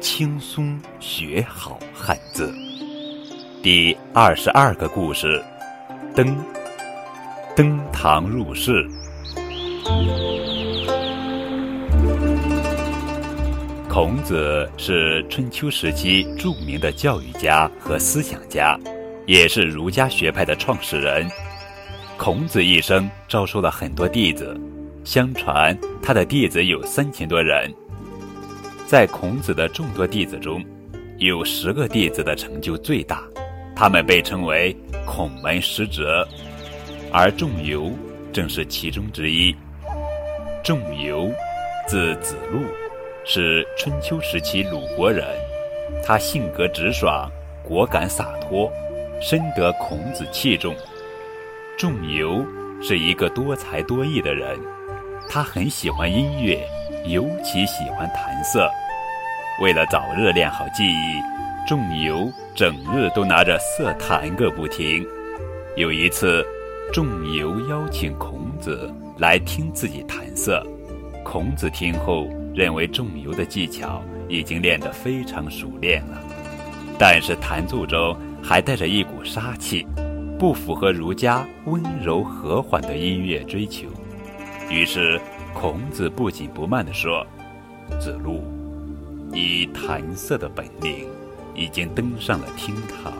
[0.00, 2.54] 轻松学好汉字。
[3.62, 5.42] 第二十二个故事：
[6.14, 6.36] 登
[7.56, 8.88] 登堂入室。
[13.88, 18.78] 孔子是春秋时期著名的教育家和思想家，
[19.26, 21.28] 也是儒家学派的创始人。
[22.16, 24.56] 孔子一生招收了很多弟子，
[25.02, 27.74] 相传他的弟子有三千多人。
[28.88, 30.64] 在孔子的众多弟子中，
[31.18, 33.22] 有十个弟子的成就最大，
[33.76, 36.26] 他们被称为孔门十哲，
[37.12, 37.92] 而仲由
[38.32, 39.54] 正是其中之一。
[40.64, 41.30] 仲由，
[41.86, 42.62] 字子路，
[43.26, 45.22] 是春秋时期鲁国人，
[46.02, 47.30] 他性格直爽，
[47.62, 48.72] 果敢洒脱，
[49.20, 50.74] 深得孔子器重。
[51.76, 52.42] 仲由
[52.80, 54.58] 是一个多才多艺的人，
[55.28, 56.66] 他很喜欢音乐。
[57.06, 58.68] 尤其喜欢弹瑟，
[59.62, 61.22] 为了早日练好技艺，
[61.66, 65.06] 仲由整日都拿着瑟弹个不停。
[65.76, 66.44] 有一次，
[66.92, 70.62] 仲由邀请孔子来听自己弹瑟，
[71.24, 76.22] 孔子听后认为仲由的技巧已经练得非常熟练了，
[76.98, 79.86] 但是弹奏中还带着一股杀气，
[80.38, 83.86] 不符合儒家温柔和缓的音乐追求，
[84.68, 85.18] 于是。
[85.54, 87.26] 孔子不紧不慢地说
[88.00, 88.44] ：“子路，
[89.32, 91.08] 你弹瑟的本领
[91.54, 93.12] 已经登上了厅堂，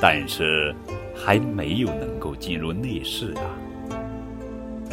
[0.00, 0.74] 但是
[1.14, 3.44] 还没有能够进入内室啊。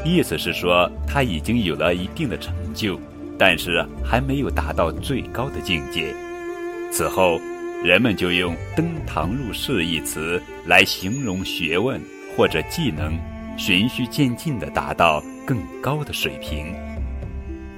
[0.04, 3.00] 意思是说他已经有了一定的成就，
[3.38, 6.14] 但是还没有达到最高的境界。
[6.92, 7.40] 此后，
[7.84, 12.02] 人们就用‘登堂入室’一词来形容学问
[12.36, 13.18] 或者技能
[13.58, 16.76] 循序渐进地达到。”更高的水平，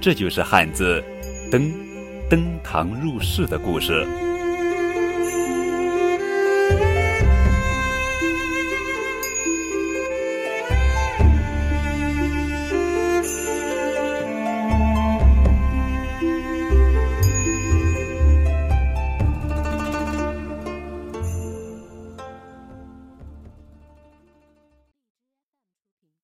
[0.00, 1.00] 这就是汉字
[1.52, 1.72] “登”
[2.28, 4.04] 登堂入室的故事。